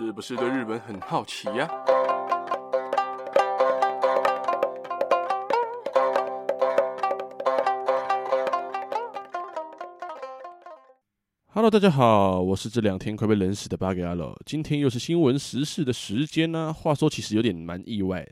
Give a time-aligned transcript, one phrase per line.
[0.00, 1.68] 是不是对日本很好奇呀
[11.48, 14.32] ？Hello，大家好，我是这两天快被冷死的巴给阿乐。
[14.46, 18.24] 今天又是新闻时事的时间呢、话说，其实有点蛮意外，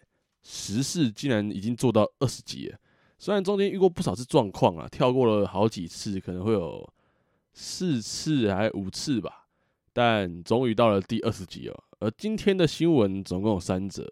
[0.44, 2.78] 时事竟然已经做到二十集了。
[3.18, 6.88] 虽然中间遇过不少次状况啊，跳过了好几次，可能会有
[7.54, 9.45] 四次还五次吧。
[9.96, 14.06] 但终于到了第二十集了，而今天的新闻总共有三则。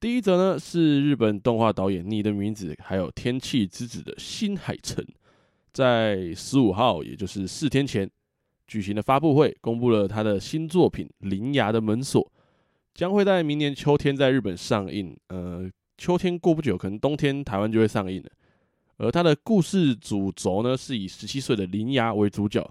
[0.00, 5.04] 第一则呢是日本动画导演你的名字还有天气之子的新海诚，
[5.74, 8.10] 在十五号，也就是四天前
[8.66, 12.24] 举行的发布会，公布了他的新作品《铃芽的门锁》，
[12.94, 15.14] 将会在明年秋天在日本上映。
[15.28, 18.30] 呃，秋天过不久，可能冬天台湾就会上映了。
[18.96, 22.66] 而他的故事主轴呢是以十七岁的铃芽为主角。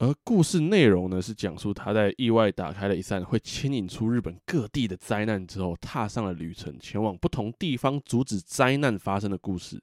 [0.00, 9.78] 而故事内容呢，是讲述他在意外打开了一扇会牵引出日本各地的灾难之后，踏上了旅程，前往不同地方阻止灾难发生的故事。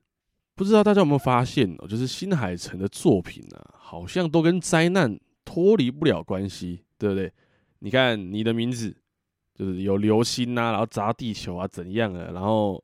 [0.55, 7.31] 不知道大家有没有发现哦，就是新海诚的作品啊，好像都跟灾难脱离不了关系，对不对？
[7.77, 8.97] 你看你的名字，
[9.53, 12.31] 就是有流星呐、啊，然后砸地球啊，怎样啊？
[12.33, 12.83] 然后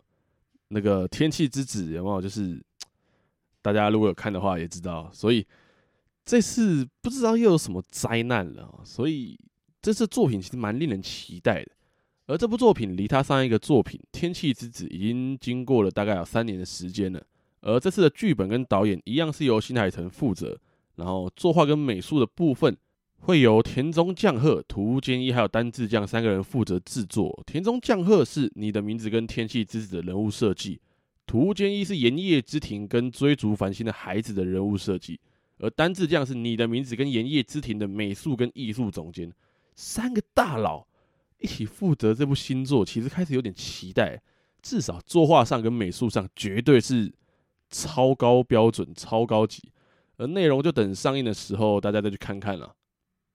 [0.67, 2.21] 那个天气之子有没有？
[2.21, 2.63] 就是
[3.59, 5.43] 大家如果有看的话，也知道，所以。
[6.25, 9.37] 这次不知道又有什么灾难了，所以
[9.81, 11.71] 这次作品其实蛮令人期待的。
[12.27, 17.21] 而这部作品离他上一个作品《天气之子》已经经过了大概有三年的时间了。
[17.59, 20.57] 而这次的剧本跟导演一样是由新海诚负责，
[20.95, 22.75] 然后作画跟美术的部分
[23.19, 27.43] 会由田中将贺、土屋健一还有丹治将三个人负责制作。
[27.45, 30.79] 田中将贺是你的名字跟天气之子的人物设计，
[31.25, 35.19] 土屋健一是炎夜之庭跟追逐繁星的孩子的人物设计。
[35.63, 39.31] 而单治将是你的名字跟炎夜之庭的美术跟艺术总监，
[39.77, 40.85] 三个大佬
[41.39, 44.21] 一起负责这部新作，其实开始有点期待。
[44.61, 47.13] 至少作画上跟美术上绝对是
[47.69, 49.71] 超高标准、超高级。
[50.17, 52.75] 而内容就等上映的时候大家再去看看了。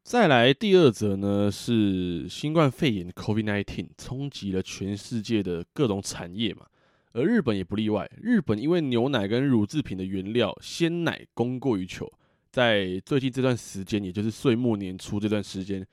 [0.04, 6.66] 再来第二则呢，是新冠肺炎 （COVID-19） 冲击了全世界的各种产业嘛。
[7.12, 12.12] 而日本也不例外，日本因为牛奶跟乳制品的原料鲜奶供过于求，
[12.50, 15.86] 在最近这段时间，也就是岁末年初这段时间，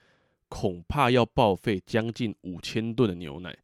[0.50, 3.58] 恐怕要报废将近五千吨的牛奶。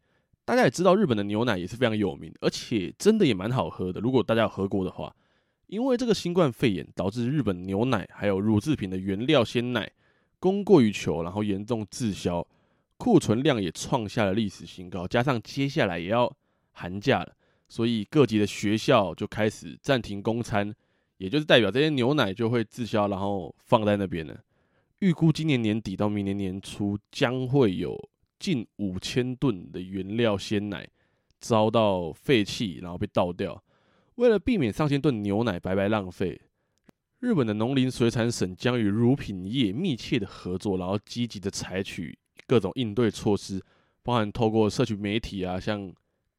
[0.43, 4.01] 大家也知道，日本的牛奶也是非常有名，而且真的也蛮好喝的。
[4.01, 5.15] 如果大家有喝过的话，
[5.67, 9.89] 因为这个新冠肺炎导致日本牛奶还有乳制品的原料鲜奶
[10.39, 12.45] 供过于求，然后严重滞销，
[12.97, 15.07] 库存量也创下了历史新高。
[15.07, 16.35] 加上接下来也要
[16.71, 17.33] 寒假了。
[17.71, 20.75] 所以各级的学校就开始暂停供餐，
[21.19, 24.37] 也就是代表这些牛奶就会滞销，然后放在那边了。
[24.99, 27.97] 预估今年年底到明年年初，将会有
[28.37, 30.85] 近五千吨的原料鲜奶
[31.39, 33.63] 遭到废弃，然后被倒掉。
[34.15, 36.41] 为了避免上千吨牛奶白白浪费，
[37.19, 43.63] 日本的农林水产省将与乳品业密切的合作，然后积极的采取各种应对措施，
[44.03, 45.89] 包含透过社群媒体啊，像。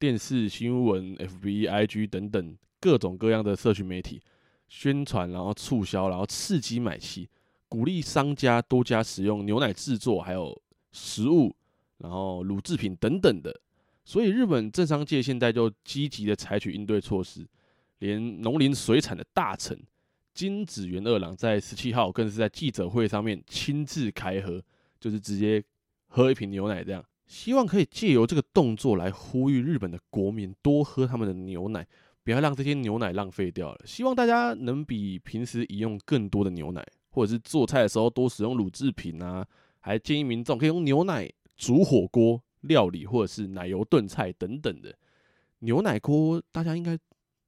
[0.03, 4.21] 电视新闻、FB、IG 等等各种各样的社群媒体
[4.67, 7.29] 宣传，然后促销，然后刺激买气，
[7.69, 11.55] 鼓励商家多加使用牛奶制作，还有食物，
[11.99, 13.57] 然后乳制品等等的。
[14.03, 17.47] 所以日本政商界现在就积极的采取应对措施，
[17.99, 19.81] 连农林水产的大臣
[20.33, 24.61] 金子元二郎在十七号更是在记者会上面亲自开喝，
[24.99, 25.63] 就是直接
[26.07, 27.01] 喝一瓶牛奶这样。
[27.33, 31.83] 希望可以借由这个动作来呼吁日本的国民多喝他们的牛奶，
[32.23, 33.81] 不要让这些牛奶浪费掉了。
[33.85, 39.43] 希望大家能比平时饮用更多的牛奶，或者是做菜的时候多使用乳制品啊。
[39.79, 41.27] 还建议民众可以用牛奶
[41.57, 44.95] 煮火锅料理，或者是奶油炖菜等等的。
[45.59, 46.95] 牛奶锅大家应该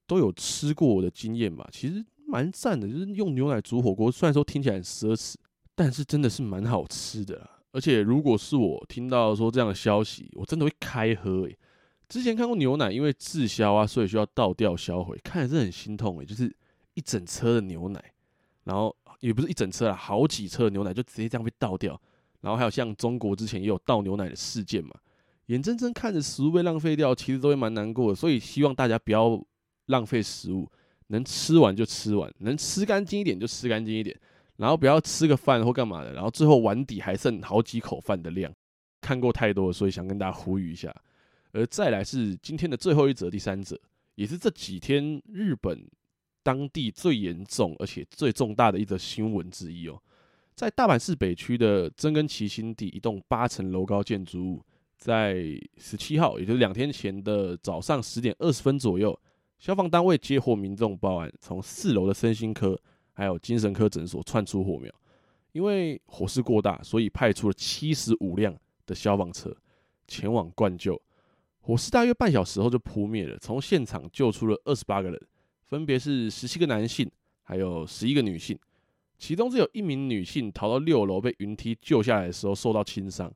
[0.07, 1.69] 都有吃过的经验吧？
[1.71, 5.35] 其实蛮赞的，就是用牛奶煮火锅，虽然说听起来很奢侈，
[5.75, 7.51] 但是真的是蛮好吃的。
[7.75, 11.57] 而且，如果是我听到说这样的消息，我真的会开喝诶。
[12.07, 16.25] 之前看过牛奶因为滞销啊，所以需要倒掉销毁，看着是很心痛诶。
[16.25, 16.55] 就是
[16.93, 18.01] 一整车的牛奶，
[18.63, 21.99] 然后也不是一整车啦，好几车的牛奶就直接这样被倒掉。
[22.39, 24.91] 然后还有像中国之前也有倒牛奶的事件嘛，
[25.47, 28.15] 眼睁睁看着食物被浪费掉，其实都会蛮难过的。
[28.15, 29.37] 所以希望大家不要
[29.87, 30.71] 浪费食物，
[31.07, 34.17] 能吃完就吃完，能吃干净一点就吃干净一点。
[34.57, 38.53] 然后不要吃个饭或干嘛的，然后最后碗底还剩好几口饭的量，
[39.01, 40.95] 看过太多了，所以想跟大家呼吁一下。
[41.51, 43.79] 而再来是今天的最后一则，第三则，
[44.15, 45.85] 也是这几天日本
[46.43, 50.01] 当地最严重而且最重大的一则新闻之一哦。
[50.53, 54.63] 在大阪市北区的曾根崎新地一栋八层楼高建筑物，
[54.97, 55.35] 在
[55.77, 59.17] 十七号，也就是两天前的早上十点二十分左右，
[59.59, 62.79] 消防单位接获民众报案，从四楼的身心科
[63.15, 64.93] 还有精神科诊所窜出火苗。
[65.53, 68.53] 因为火势过大，所以派出了七十五辆
[68.85, 69.55] 的消防车
[70.05, 71.01] 前往灌救。
[71.61, 75.19] 火势大约半小时后就扑灭了，从现场救出了二十八个人，
[75.63, 77.09] 分别是十七个男性，
[77.41, 78.59] 还有十一个女性。
[79.17, 83.33] 其中只有一名女性逃到六楼，被云梯救下来的时候受到轻伤，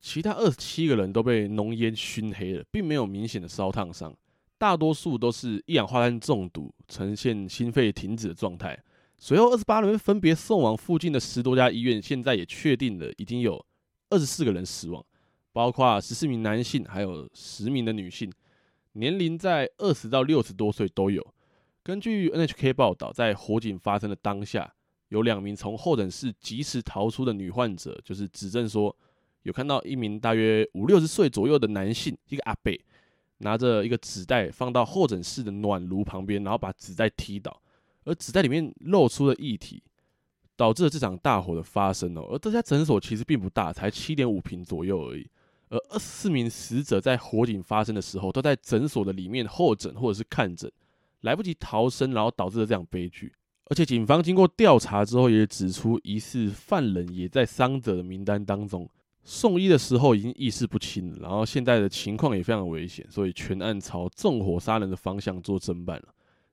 [0.00, 4.16] 其他二十七个人都被浓烟熏黑了，并没有明显的烧烫伤，
[4.56, 8.82] 大多数都是一氧化碳中毒，呈现心肺停止的状态。
[9.24, 13.64] 随后二十八人分别送往附近的十多家医院，现在也确定了已经有
[14.10, 15.06] 二十四个人死亡，
[15.52, 18.28] 包括十四名男性，还有十名的女性，
[18.94, 21.24] 年龄在二十到六十多岁都有。
[21.84, 24.74] 根据 NHK 报道，在火警发生的当下，
[25.10, 28.96] 有两名从候诊室及时逃出的女患者，就是指证说
[29.44, 32.76] 有看到一名大约五六十岁左右的男性，一个阿伯，
[33.38, 37.61] 拿着一个纸袋放到候诊室的暖炉旁边，然后把纸袋踢倒，
[38.04, 39.82] 而纸袋里面露出了液体，
[40.56, 42.26] 导致了这场大火的发生哦。
[42.30, 45.28] 而这家诊所其实并不大，才七点五平左右而已。
[45.68, 50.70] 而二十四名死者在火警发生的时候都在诊所的里面候诊或者是看诊，
[51.22, 53.32] 来不及逃生，然后导致了这场悲剧。
[53.66, 58.86] 而且警方经过调查之后，也指出疑似犯人也在伤者的名单当中。
[59.24, 66.08] 送医的时候已经意识不清，然后现在的情况也非常危险，所以全案朝纵火杀人的方向做侦办了。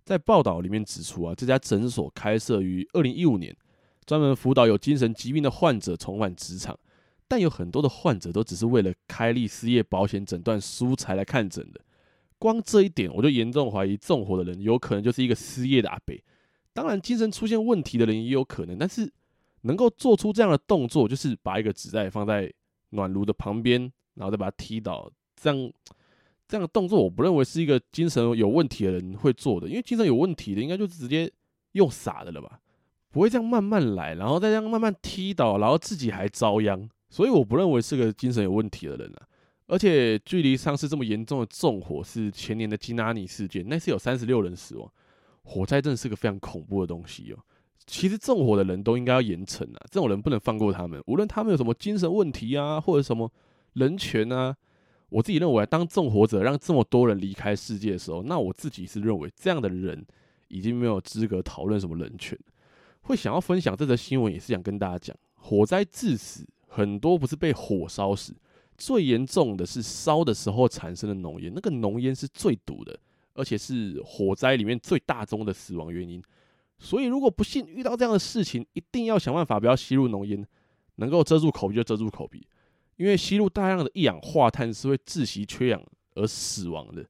[0.09, 3.55] 在报道里面指出啊，这家诊所开设于二零一五年，
[4.07, 6.75] 专门辅导有精神疾病的患者重返职场，
[7.27, 11.79] 但有很多的患者都只是为了开立失业保险诊断书才来看诊的。
[12.39, 16.15] 光这一点，我就严重怀疑纵火的人有可能就是一个失业的阿伯。
[16.73, 19.13] 当然，精神出现问题的人也有可能，但是
[19.61, 22.51] 能够做出这样的动作，就是把一个纸袋放在
[22.89, 23.79] 暖炉的旁边，
[24.15, 25.71] 然后再把它踢倒，这样
[26.49, 31.31] 这样的动作，我不认为是一个精神有问题的人会做的，因为精神有问题的应该就直接
[31.73, 32.59] 用傻的了吧，
[33.11, 39.27] 不会这样慢慢来，然后再这样慢慢踢倒，然后自己还遭殃，所以我不认为是个精神有问题的人啊。
[39.67, 44.91] 而且距离上次这么严重的纵火是前年的金阿尼事件，那次有三十六人死亡。
[45.43, 47.37] 火灾真的是个非常恐怖的东西哦。
[47.85, 50.99] 其实纵火的人都应该要严惩啊，这种人不能放过他们。
[51.05, 53.31] 无论他们有什么精神问题啊，或者什么
[53.73, 54.55] 人权啊，
[55.09, 60.05] 我自己认为，当纵火者让这么多人离开世界的时候，那我自己是认为这样的人
[60.47, 62.37] 已经没有资格讨论什么人权。
[63.01, 68.35] 会想要分享这则新闻，也是想跟大家讲，火灾致死很多不是被火烧死，
[68.77, 72.99] 最严重的是烧的时候产生的浓烟，那个浓烟是最毒的。
[73.35, 76.21] 而且是火灾里面最大宗的死亡原因，
[76.77, 80.45] 所以如果不幸遇到这样的事情，一定要想办法不要吸入浓烟，
[80.95, 82.45] 能够遮住口鼻就遮住口鼻，
[82.99, 85.81] 因为吸入大量的一氧化碳是会窒息缺氧
[86.15, 87.03] 而死亡的。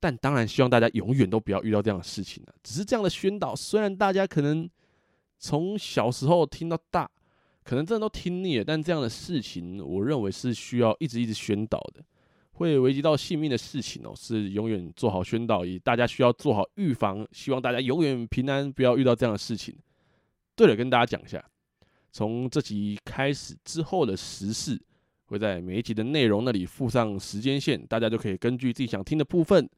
[0.00, 2.54] 但当然希望大家永远都不要遇到这样的事情啊！
[2.62, 4.68] 只是这样的宣导，虽然大家可能
[5.38, 7.10] 从小时候听到大，
[7.62, 12.02] 可能真的都听腻了，但这样的事情，我认为是需要一直一直宣导的。
[12.52, 19.76] 会危及到性命的事情哦，是永远做好宣导，以大家需要做好预防，希望大家永远平安，不要遇到这样的事情。
[20.56, 21.44] 对了，跟大家讲一下，
[22.10, 24.80] 从这集开始之后的时事，
[25.28, 29.68] 会在每一集的内容那里附上时间线，大家就可以根据自己想听的部分，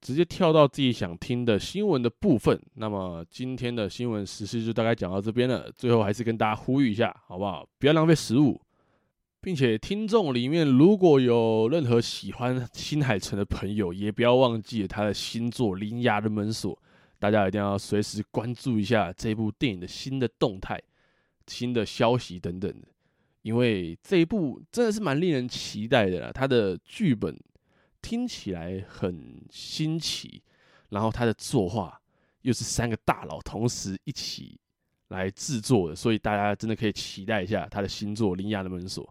[0.00, 2.60] 直接跳到自己想听的新闻的部分。
[2.74, 7.68] 那么今天的新闻时事就大概讲到这边了，最后还是跟大家呼吁一下，好不好？
[7.78, 8.60] 不要浪费食物。
[9.38, 16.74] 并且听众里面如果有任何喜欢新海诚的朋友，也不要忘记他的新作《铃芽的门锁》，
[17.20, 20.82] 大家一定要随时关注一下这部电影的新的动态、
[21.46, 22.88] 新的消息等等的，
[23.46, 26.32] 因为这一部真的是蛮令人期待的啦。
[26.32, 27.38] 他的剧本
[28.02, 30.42] 听起来很新奇，
[30.88, 31.96] 然后他的作画
[32.42, 34.58] 又是三个大佬同时一起
[35.10, 39.04] 来制作的，所以大家真的可以期待一下他的新作《铃芽的门锁》。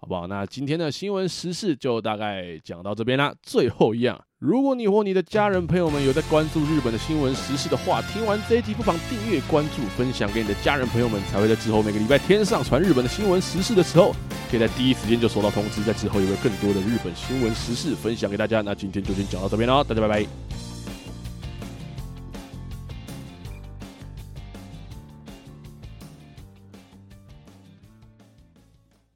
[0.00, 0.26] 好不好？
[0.26, 3.34] 那今天的新闻时事就大概讲到这边啦。
[3.42, 14.14] 最后一样，如果你或你的家人朋友们有在关注日本的新闻时事的话，听完这一集不妨订阅、关注、分享给你的家人朋友们，才会在之后每个礼拜天上传日本的新闻时事的时候，
[14.50, 18.62] 可以在第一时间就收到通知，在之后也会更多的日本新闻时事分享给大家。
[18.62, 20.69] 那今天就先讲到这边喽，大家拜拜。